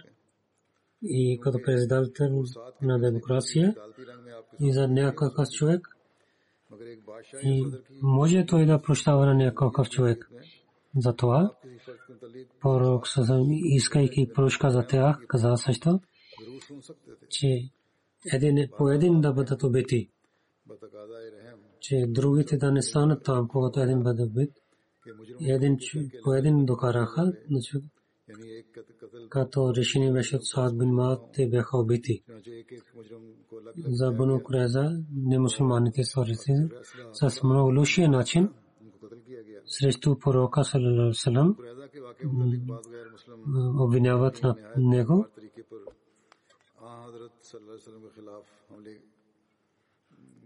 [1.03, 2.09] и като президент
[2.83, 3.77] на демокрация
[4.61, 5.89] и за някакъв човек
[7.43, 7.67] и
[8.03, 10.31] може той да прощава на някакъв човек.
[10.97, 11.55] Затова
[12.61, 16.01] пророк Сазам, искайки прошка за тях, каза също,
[17.29, 17.71] че
[18.33, 20.11] един по един да бъдат убити,
[21.81, 24.53] че другите да не станат там, когато един бъде убит.
[25.41, 25.79] Един
[26.25, 27.33] по един докараха,
[29.29, 32.23] като решение беше от Саад бин Маат, те бяха убити.
[33.89, 36.53] За Бану Куреза, не мусулманите сторици,
[37.13, 38.49] с много лошия начин,
[39.67, 40.65] срещу пророка
[41.13, 41.57] Салам,
[43.79, 45.27] обвиняват на него
[48.83, 49.01] че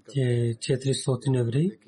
[0.08, 1.78] 400 евреи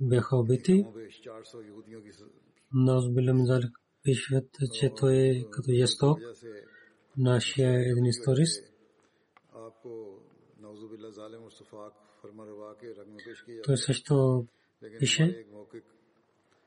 [0.00, 0.86] бяха убити.
[2.72, 6.18] Наз билем залик пишат, че той е като ясток,
[7.18, 8.72] нашия един историст.
[13.64, 14.46] Той също
[14.98, 15.46] пише,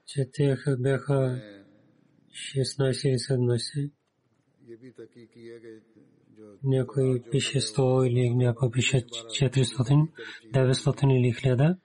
[0.05, 1.41] че те бяха
[2.31, 3.91] 16 или 17.
[6.63, 10.07] Някой пише 100 или някой пише 400,
[10.53, 11.77] 900 или 1000.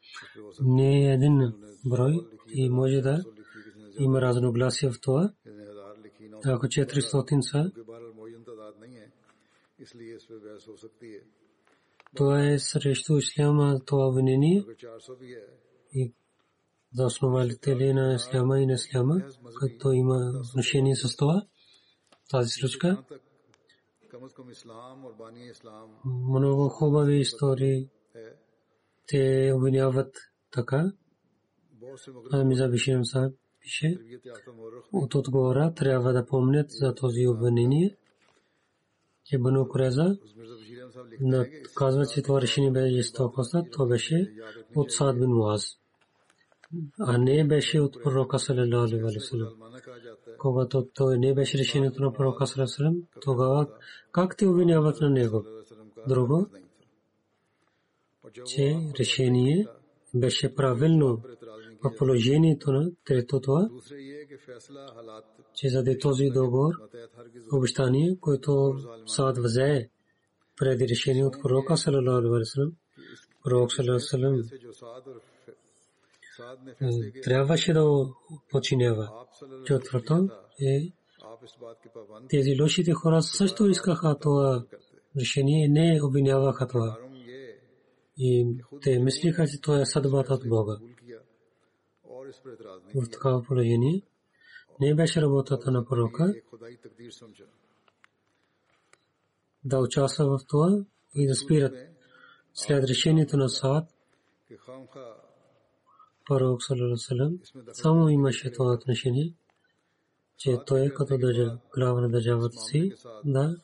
[0.60, 1.52] Не е един
[1.84, 3.24] брой и може да
[3.98, 5.32] има разногласие в това.
[6.44, 7.70] Ако 400 са,
[12.14, 14.64] това е срещу исляма това обвинение
[15.92, 16.12] и
[16.94, 19.22] за основателите на исляма и на исляма,
[19.60, 21.46] като има отношение с това,
[22.30, 23.04] тази случка.
[26.04, 27.88] Много хубави истории
[29.06, 30.16] те обвиняват
[30.50, 30.92] така.
[32.32, 33.98] Амиза Биширам Сахаб пише,
[34.92, 37.96] от отговора трябва да помнят за този обвинение,
[39.38, 40.18] Бану Куреза
[41.74, 44.34] казва, че това решение беше жестокост, то беше
[44.76, 45.78] от Сад бин Муаз
[46.98, 49.73] а не беше от пророка салlam.
[50.16, 50.38] روکا
[63.98, 64.24] یہ
[71.28, 72.68] تو روکا صلی اللہ علیہ وسلم
[73.94, 74.40] وسلم۔
[77.22, 78.06] трябваше да
[78.50, 79.26] починява.
[79.66, 80.28] Четвърто
[80.60, 80.92] е
[82.30, 84.64] тези лошите хора също искаха това
[85.20, 86.98] решение, не обвиняваха това.
[88.18, 90.78] И те мислиха, че това е съдбата от Бога.
[92.94, 94.02] В такава положение
[94.80, 96.34] не беше работата на пророка
[99.64, 101.74] да участва в това и да спират
[102.54, 103.84] след решението на Саад
[106.26, 107.38] пророк саллалаху
[107.72, 109.34] само имаше това отношение,
[110.36, 112.92] че той като държа, глава на държавата си,
[113.24, 113.56] да,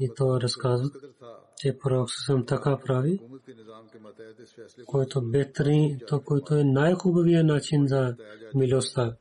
[0.00, 0.92] и то разказват,
[1.56, 3.20] че пророк съм така прави,
[4.86, 8.16] който бетри, то който е най-хубавия начин за
[8.54, 9.16] милостта,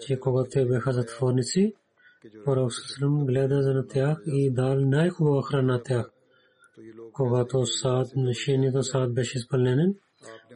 [0.00, 1.74] че когато те бяха затворници,
[2.44, 6.10] пророк съм гледа за на тях и дал най-хубава храна на тях.
[7.12, 9.94] Когато сад, решението сад беше изпълнен,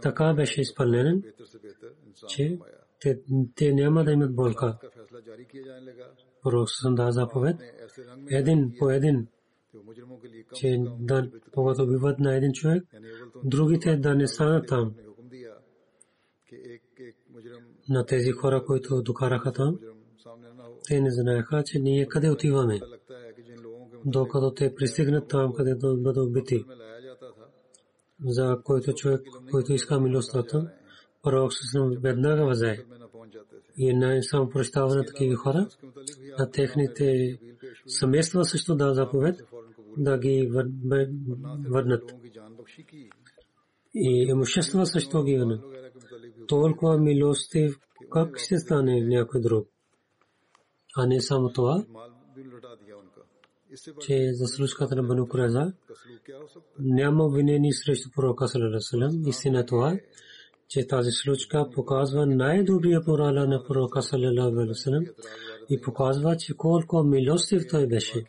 [0.03, 1.23] така беше изпълнен,
[2.29, 2.59] че
[3.01, 3.21] те,
[3.55, 4.79] те няма да имат болка.
[6.43, 7.57] Пророк съм да заповед.
[8.31, 9.27] Един по един
[10.55, 12.85] че да когато убиват на един човек,
[13.45, 14.95] другите да не станат там.
[17.89, 19.79] На тези хора, които докараха там,
[20.89, 22.81] те не знаеха, че ние къде отиваме.
[24.05, 26.65] Докато те пристигнат там, където бъдат убити
[28.25, 30.45] за който човек, който иска милостта,
[31.23, 32.85] пророк Сусим веднага възе.
[33.77, 35.69] И най-само прощава на такива хора,
[36.39, 37.39] на техните
[37.87, 39.41] семейства също да заповед,
[39.97, 40.51] да ги
[41.71, 42.15] върнат.
[43.95, 45.65] И имущества също ги върнат.
[46.49, 47.79] Толкова милостив,
[48.11, 49.69] как ще стане някой друг?
[50.97, 51.85] А не само това,
[54.01, 55.73] че за случката на Бану Кураза
[56.79, 59.29] няма обвинени срещу пророка Салалалалалам.
[59.29, 60.01] Истина е това е,
[60.69, 65.07] че тази случка показва най-добрия порала на пророка Салалалалалам
[65.71, 68.25] и показва, че колко милостив той беше.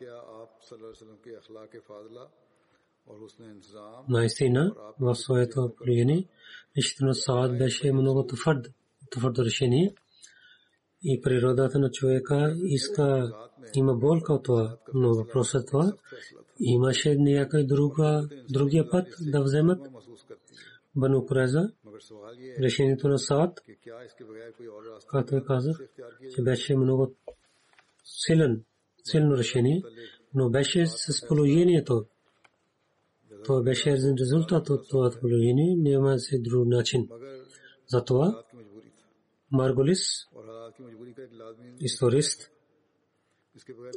[4.09, 6.27] Наистина, в своето приене,
[6.77, 8.67] лично Саад беше много твърд,
[9.11, 9.95] твърдо решение
[11.05, 13.31] и природата на човека иска,
[13.75, 15.93] има болка от това, но въпросът е това,
[16.59, 19.79] имаше някой друга, другия път да вземат
[20.95, 21.71] Бану Куреза,
[22.59, 23.61] решението на Саад,
[25.07, 25.77] както е казах,
[26.35, 27.15] че беше много
[28.03, 28.63] силен,
[29.03, 29.83] силно решение,
[30.33, 32.05] но беше с положението.
[33.45, 37.09] то беше резултат от това положение, няма се друг начин.
[37.87, 38.43] Затова
[39.51, 39.99] Марголис
[41.79, 42.51] историст,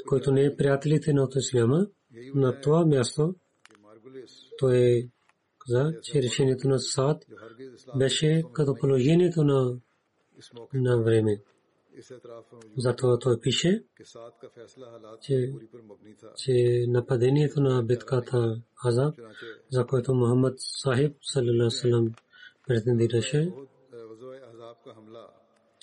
[0.06, 1.86] който не е приятелите на Исляма,
[2.34, 3.34] на това място
[4.58, 5.08] той е
[5.58, 7.24] каза, че решението на Саад
[7.96, 9.78] беше като положението на,
[10.74, 11.42] на време.
[12.76, 13.84] Затова той пише,
[15.20, 15.52] че,
[16.36, 19.12] че нападението на битката Аза,
[19.70, 22.14] за което Мухаммад Сахиб салам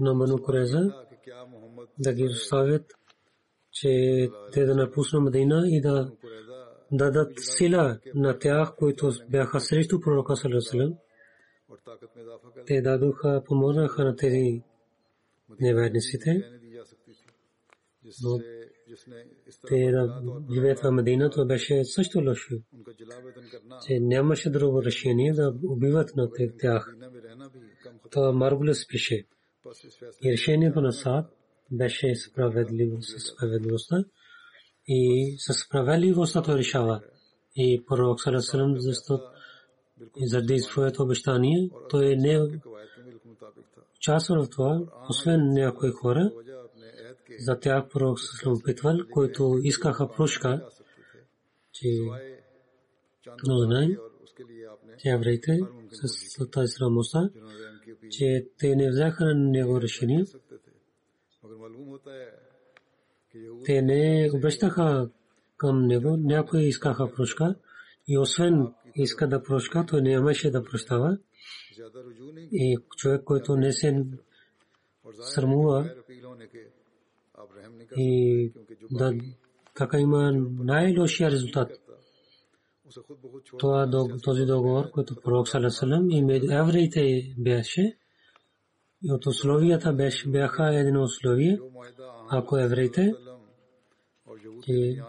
[0.00, 0.94] на Бану Кореза
[1.98, 2.92] да ги оставят,
[3.72, 6.12] че те да напуснат Медина и да
[6.92, 10.94] дадат сила на тях, които бяха срещу пророка Салесалем.
[12.66, 14.62] Те дадоха, помогнаха на тези
[15.60, 16.50] неверниците.
[18.22, 18.38] Но
[19.68, 20.22] те да
[20.54, 22.54] живеят в Медина, това беше също лошо.
[23.86, 26.96] Че нямаше друго решение да убиват на тях.
[28.10, 29.24] Това Маргулес пише.
[30.24, 31.26] И решението на Саад
[31.72, 34.04] беше справедливо със справедливостта.
[34.86, 37.02] И със справедливостта той решава.
[37.56, 39.24] И пророк Сарасалам, защото
[40.24, 42.48] заради своето обещание, той е не
[43.96, 44.80] участвал в това,
[45.10, 46.32] освен някои хора,
[47.38, 50.68] за тях пророк Сарасалам питвал, които искаха прошка,
[51.72, 51.88] че
[53.46, 53.96] но знаем,
[54.98, 55.58] че евреите
[55.92, 57.30] с тази срамоста,
[58.10, 60.24] че те не взеха на него решение.
[63.64, 65.10] Те не обещаха
[65.56, 67.54] към него, някои искаха прошка
[68.08, 71.18] и освен иска да прошка, той нямаше да прощава.
[72.52, 74.04] И човек, който не се
[75.20, 75.94] срамува
[77.96, 78.52] и
[78.90, 79.14] да
[79.74, 81.79] така има най-лошия резултат
[83.58, 87.96] това, е този договор, който пророк Салесалем и между евреите беше,
[89.02, 91.58] и от условията беше, бяха едно условие,
[92.30, 93.12] ако евреите
[94.66, 95.02] и,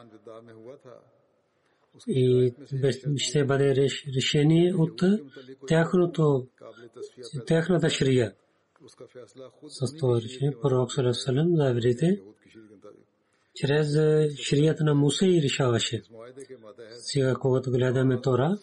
[2.08, 2.54] и
[3.18, 3.76] ще бъде
[4.18, 5.02] решение от
[5.68, 6.48] тяхното,
[7.48, 8.34] тяхната шрия.
[9.68, 12.22] С това решение пророк Салесалем за евреите
[13.56, 16.02] чрез е, шрията на Муса и решаваше.
[16.92, 18.58] Сега, когато гледаме Тора,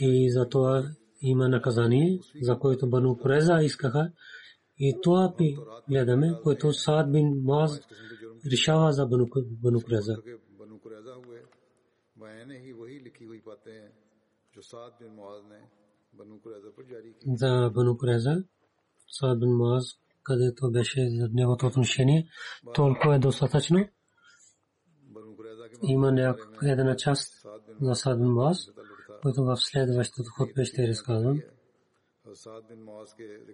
[0.00, 0.84] и за това
[1.22, 4.12] има наказание, за което Бану Куреза искаха,
[4.78, 5.56] и това пи
[5.88, 7.80] гледаме, което Саад бин Муаз
[8.52, 10.16] решава за Бану Куреза.
[17.26, 18.44] За Бану Куреза,
[19.08, 19.84] Саад бин Муаз,
[20.22, 22.28] където беше за неговото отношение,
[22.74, 23.88] толкова е достатъчно
[25.82, 27.46] има някаква една част
[27.80, 28.58] за Сад бин Муаз,
[29.22, 31.40] който в следващото хутбе ще разказвам.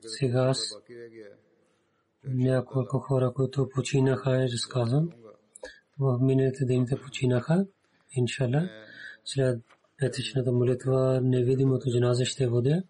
[0.07, 0.53] Сега
[2.25, 5.11] няколко хора, които починаха, е разказвам.
[5.99, 7.67] В миналите дните починаха,
[8.17, 8.69] иншалла.
[9.25, 9.61] След
[9.99, 12.83] петичната молитва невидимото джаназе ще водя.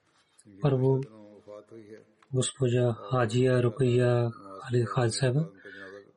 [0.61, 1.01] Първо
[2.35, 4.31] госпожа Хаджия Рукия
[4.63, 5.49] Халид Хадсева,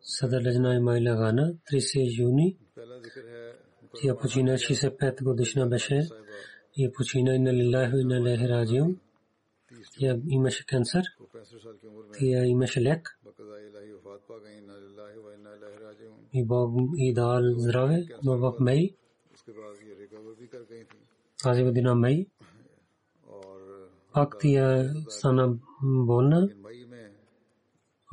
[0.01, 2.57] Садар Лежна Имайла Гана, 30 юни
[4.03, 6.07] Я почина 65 годишна беше.
[6.77, 8.99] Я почина и на лилайху и на лейхи раджиум.
[9.97, 11.03] Я имаше канцер.
[12.19, 13.19] Я имаше лек.
[16.33, 18.05] И Бог и дал здраве.
[18.23, 18.89] Но в мае.
[21.43, 22.25] Тази година в
[24.13, 26.49] Пак Акт я стана болна.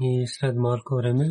[0.01, 1.30] И след малко време.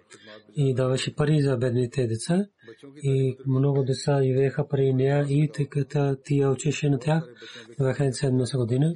[0.55, 2.45] и даваше пари за бедните деца.
[3.03, 7.23] И много деца живееха при нея и така тя учеше на тях.
[7.79, 8.93] 2017 година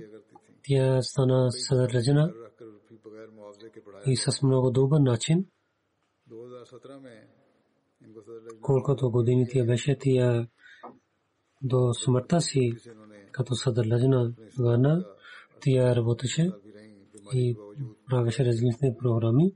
[0.64, 2.34] тя стана съдържена
[4.06, 5.46] и с много добър начин.
[8.62, 10.48] Колкото години тя беше, тя
[11.62, 12.72] до смъртта си
[13.32, 15.06] като съдържена върна,
[15.62, 16.52] тя работеше
[17.34, 17.58] и
[18.10, 19.56] правеше различни програми.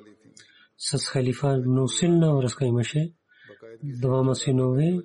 [0.81, 3.13] с халифа Нусинна връзка имаше
[3.83, 4.97] двама синове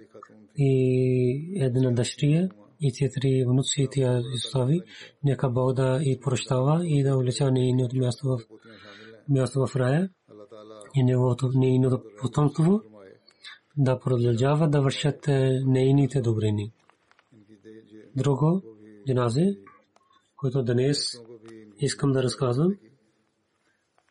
[0.57, 2.49] и една дъщеря
[2.81, 4.81] и те три внуци тя изстави.
[5.24, 8.39] Нека Бог да и прощава и да улеча нейното място в,
[9.29, 10.11] място в рая
[10.95, 12.81] и неговото нейното потомство
[13.77, 16.72] да продължава да вършат е, нейните добрини.
[18.16, 18.62] Друго,
[19.07, 19.57] джиназе,
[20.37, 20.99] което днес
[21.79, 22.77] искам да разказвам.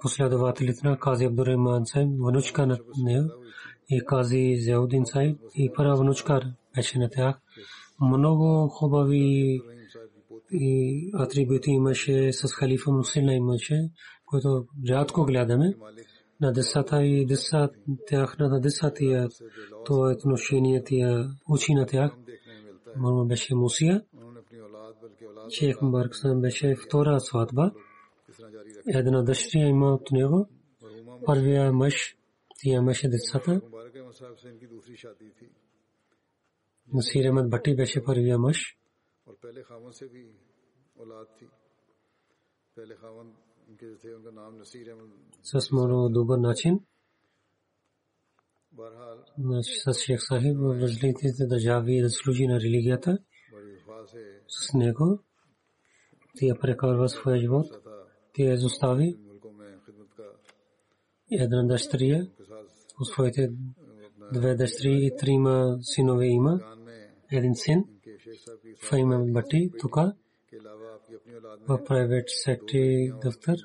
[0.00, 3.24] последователите на Кази Абдурахман Сайб, внучка на нея
[3.90, 6.40] и Кази Зеудин Сайб и първа внучка
[6.74, 7.40] беше на тях.
[8.00, 9.60] Много хубави
[10.52, 13.90] и атрибути имаше с халифа Мусина имаше,
[14.26, 15.74] който рядко гледаме.
[16.40, 17.70] На десата и десат
[18.06, 19.28] тяхната десатия
[19.86, 22.16] то отношение тия учи на тях.
[22.96, 24.04] Мама беше Мусия.
[25.50, 27.72] Шейх Мбарксан беше втора сватба.
[28.86, 30.48] Една дъщеря има от него.
[31.26, 32.16] Първия мъж,
[32.58, 33.60] тия имаше децата.
[36.92, 38.76] Насир Ахмед Бати беше първия мъж.
[45.42, 46.80] С много добър начин.
[49.62, 53.18] С Шейх Сахиб в различните държави да служи на религията.
[54.48, 55.18] С него
[56.38, 57.66] тия прекарва своя живот.
[58.32, 59.16] Тя изостави
[61.30, 62.26] една дъщеря,
[63.02, 63.50] своите
[64.32, 66.60] две дъщери и трима синове има,
[67.32, 67.84] един син,
[68.88, 69.96] Файма Бати, тук
[71.68, 73.56] в private secretary дъфтър,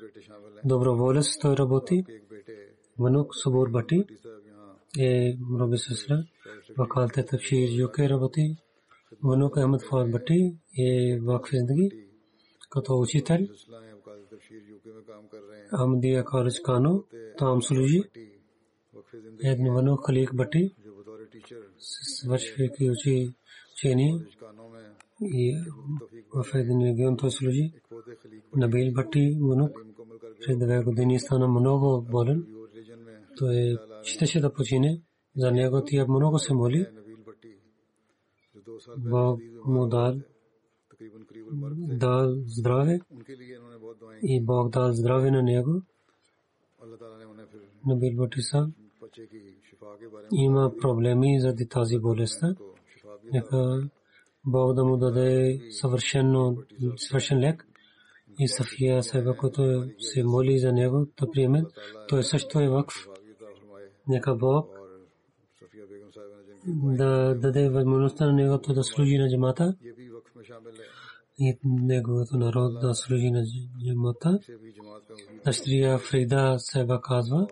[0.64, 2.04] доброволец той работи,
[2.98, 4.04] Ванук Сабур Бати
[4.98, 6.24] е Роби Сесра,
[6.78, 8.56] вакалте Тавшир Юке работи,
[9.24, 12.08] Ванук Ахмед Фауд Бати е вакф зиндagi
[12.70, 13.40] като учител
[15.72, 17.04] Ahmadiyya College Kano,
[17.38, 18.00] Tom Suluji,
[19.50, 20.72] Ednivano Khalik Bhatti,
[21.78, 23.34] свършвайки учи
[23.74, 24.14] учение
[25.22, 25.56] и
[26.34, 27.72] в един регион той служи.
[28.56, 29.72] Набил Бати Мунук
[30.46, 32.46] пред две години стана много болен.
[33.38, 35.02] Той щеше да почине.
[35.36, 36.86] За него тия много се моли.
[38.98, 40.14] Бог му дал
[41.78, 43.00] дал здраве
[44.22, 45.82] и Бог дал здраве на него.
[47.86, 48.68] Набил Бати са
[50.32, 52.42] има проблеми заради тази болест.
[53.32, 53.88] Нека
[54.46, 56.56] Бог да му даде съвършено,
[56.96, 57.64] съвършен лек.
[58.40, 61.64] И Сафия Сайба, който се моли за него, да приеме,
[62.08, 62.94] той също е вакф.
[64.08, 64.70] Нека Бог
[66.66, 69.76] да даде възможността на него да служи на джамата
[71.38, 73.44] и неговото народ да служи на
[73.86, 74.38] джамата.
[75.44, 77.48] Дъщеря Фрида Сайба казва,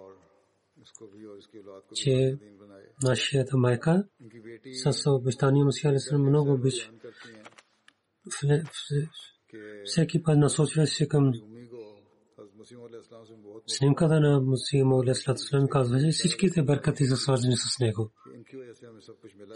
[1.94, 2.38] че
[3.02, 4.04] нашата майка
[4.84, 6.90] с обещания Масия Алисалам много обича.
[9.84, 11.32] Всеки път насочва се към
[13.66, 18.10] снимката на Масия Алисалам казва, че всичките бъркати са свързани с него.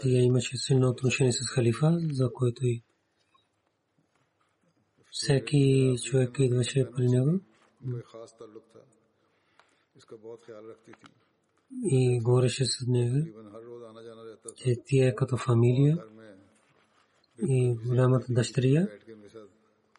[0.01, 2.83] Тя имаше силно отношение с халифа, за който и
[5.11, 7.39] всеки човек идваше при него
[11.85, 13.27] и говореше с него,
[14.57, 15.97] че тя е като фамилия
[17.47, 18.87] и голямата дъщеря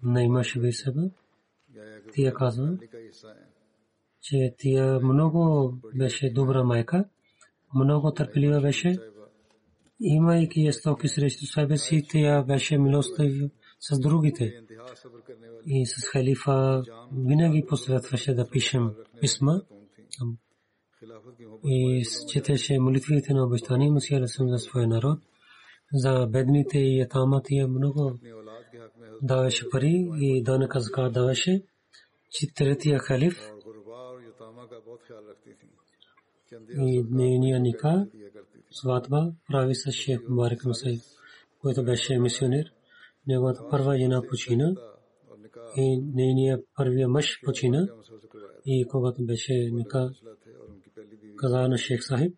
[0.02, 1.10] на имаше Бисаба.
[2.14, 2.78] Тя казва,
[4.22, 7.04] че тя много беше добра майка,
[7.74, 8.98] много търпелива беше.
[10.00, 13.50] Имайки стоки срещу себе си, тя беше милостив
[13.80, 14.52] с другите.
[15.66, 19.62] И с халифа винаги посъветваше да пишем писма
[21.64, 25.18] и четеше молитвите на обещания Мусия за своя народ.
[25.92, 28.18] За бедните и ятамати много
[29.22, 31.62] даваше пари и данъка зка даваше.
[32.30, 33.51] Четиретия халиф
[36.78, 38.06] и нейния ника
[38.70, 40.98] сватба прави с шейх Мубарак Мусай,
[41.60, 42.72] който беше мисионер.
[43.26, 44.74] Неговата първа жена почина
[45.76, 47.88] и нейния първия мъж почина
[48.66, 50.10] и когато беше ника
[51.36, 52.36] каза на шейх сахиб,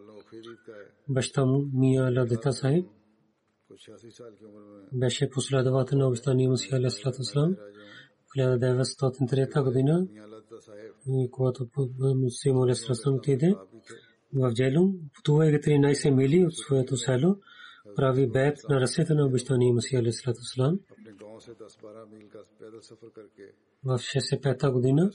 [1.13, 2.85] баща му Мия Ладита Сахиб
[4.93, 7.55] беше последовател на обещания Мусия Алейхиссалату Вассалам
[8.25, 10.07] в 1903 година,
[11.31, 11.67] когато
[12.15, 13.55] Мусия Алейхиссалату отиде
[14.33, 17.35] в Джелум, пътувайки 13 мили от своето село,
[17.95, 20.79] прави бед на ръцете на обещания Мусия Алейхиссалату Вассалам.
[23.83, 25.11] В 65 година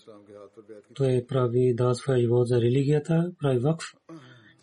[0.94, 3.84] той прави да своя живот за религията, прави вакф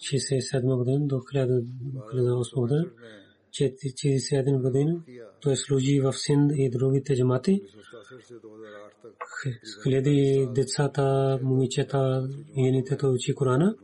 [0.03, 2.85] 67 година до 2008 година.
[3.51, 5.01] 41 година
[5.41, 7.61] той служи в Синд и другите джамати.
[9.83, 13.75] Хиляди децата, момичета, жените той учи Корана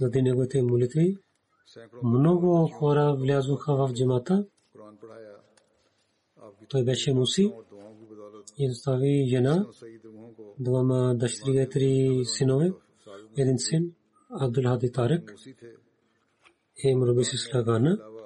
[0.00, 1.16] заради неговите молитви.
[2.02, 4.46] Много хора влязоха в джамата.
[6.68, 7.52] Той беше муси
[8.58, 9.66] и остави жена,
[10.58, 12.72] двама дъщери и три синове,
[13.36, 13.92] един син.
[14.31, 15.69] Абдул Хади Тарек मूसी थे
[16.77, 18.25] и Мурби Сислагана अलावा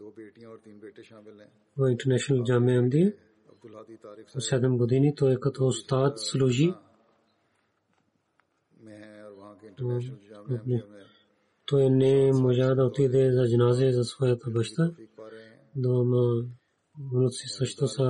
[0.00, 3.08] दो बेटियां और तीन बेटे शामिल हैं в Интернешнл Джамия Амдия.
[3.52, 6.68] अब्दुल हादी तारिक 7 години той като остат служи.
[8.84, 10.80] में है और वहाँ के इंटरनेशनल जामिया में
[11.68, 14.84] Той не можа да отиде за джаназе за своята баща.
[14.96, 16.24] सीख पा रहे हैं Дома
[16.96, 18.06] внуци също са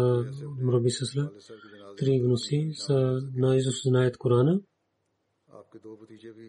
[0.64, 1.24] Мурби Сисла.
[1.24, 2.96] वाले साहब की जनाजे Три внуци са
[3.36, 4.54] наизуст знаят Корана.
[5.48, 6.48] आपके दो भतीजे भी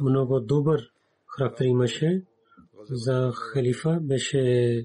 [0.00, 0.92] много добър
[1.26, 2.22] характер имаше
[2.90, 4.84] за халифа, беше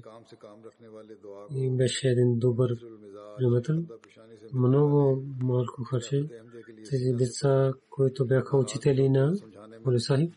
[1.70, 2.76] беше един добър
[3.38, 3.84] приятел.
[4.54, 6.28] Много малко харче.
[6.90, 9.34] Тези деца, които бяха учители на
[9.84, 10.32] Молисахи,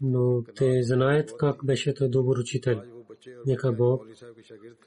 [0.00, 2.80] но те знаят как беше той добър учител.
[3.46, 4.06] Нека Бог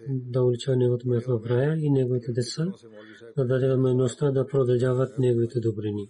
[0.09, 2.65] да улича неговото място в и неговите деца
[3.37, 6.09] да даде възможността да продължават неговите добрини.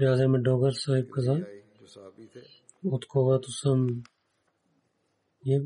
[0.00, 1.36] ریاض احمد ڈوگر صاحب قضا
[2.84, 4.02] от когато съм
[5.46, 5.60] я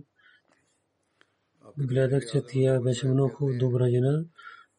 [1.78, 4.24] гледах, че тя беше много добра жена,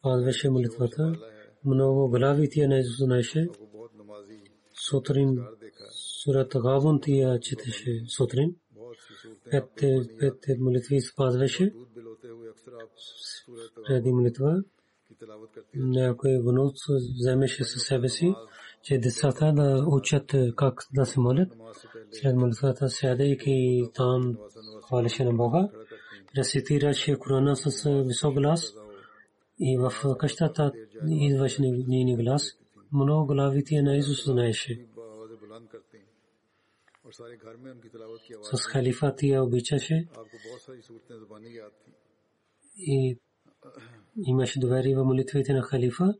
[0.02, 1.12] пазваше молитвата,
[1.64, 3.48] много глави тя не знаеше.
[4.88, 5.44] Сутрин
[6.22, 8.56] сурат Гавун тя четеше сутрин.
[9.50, 9.88] Петте,
[10.18, 11.74] петте молитви спазваше.
[13.86, 14.62] Преди молитва
[15.74, 16.74] някой внук
[17.20, 18.34] вземеше със себе си
[18.84, 21.52] че децата да учат как да се молят.
[22.12, 24.38] След молитвата, сядайки там,
[24.86, 25.68] хвалеше на Бога,
[26.36, 28.74] рецитираше Корана с висок глас
[29.58, 30.72] и в къщата
[31.08, 32.42] идваше нейни глас.
[32.92, 34.86] Много главите на Исус знаеше.
[38.42, 40.08] С халифа тия обичаше
[42.78, 43.18] и
[44.26, 46.14] имаше доверие в молитвите на халифа.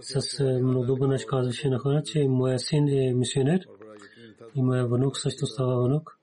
[0.00, 3.60] С многодобънъч казваше на хора, че моя син е мисионер
[4.54, 6.18] и моя внук също става внук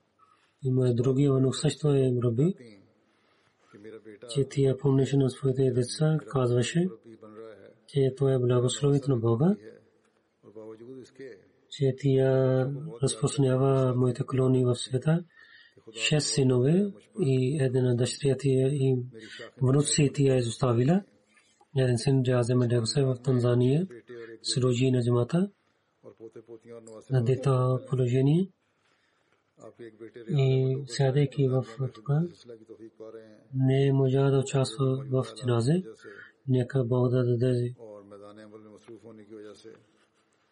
[0.64, 2.54] и моя другия внук също е раби.
[4.34, 6.88] Че тия помнеше на своите деца, казваше,
[7.86, 9.56] че това е благословието на Бога,
[11.70, 12.66] че тия
[13.02, 15.24] разпространява моите колони в света
[15.94, 16.86] шест синове
[17.20, 18.96] и една дъщеря тия и
[19.62, 21.02] внуци тия изоставила.
[21.76, 23.86] Един син Джазем Дегсе в Танзания,
[24.42, 25.50] Сироджи на джамата,
[27.10, 28.48] на дета положение.
[30.28, 32.22] И сядайки в това,
[33.54, 35.84] не можа да участва в джаназе.
[36.48, 37.74] Нека Бог да даде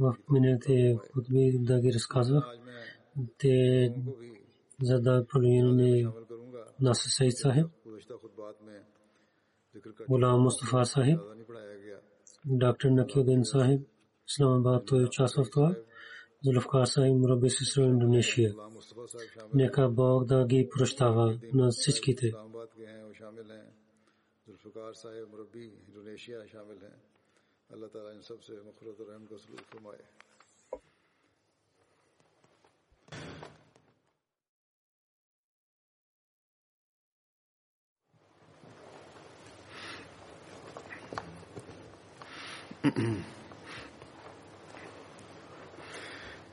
[0.00, 2.44] в миналите хутби да ги разказвах.
[3.38, 3.94] Те
[4.82, 6.06] за да промене
[6.80, 7.66] Насър Сайд Сахиб,
[10.08, 11.20] Гулам Мустафа Сахиб,
[12.44, 13.80] доктор Накиудин Сахиб,
[14.28, 15.76] Исламабад той участва в това.
[16.44, 18.54] Зулфкар Сахиб, Мураби Сисро, Индонезия.
[19.54, 22.32] Нека Бог да ги прощава на всичките.
[24.48, 27.11] Зулфкар Сахиб, Мураби, Индонезия, шамил हैं اللہ تعالیٰ ان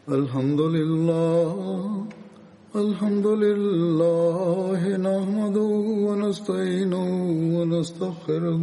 [0.08, 2.06] الحمد لله
[2.76, 5.70] الحمد لله نحمده
[6.06, 7.06] ونستعينه
[7.56, 8.62] ونستغفره.